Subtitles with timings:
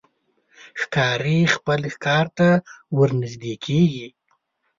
[0.81, 2.47] ښکاري خپل ښکار ته
[2.97, 4.07] ورنژدې کېږي.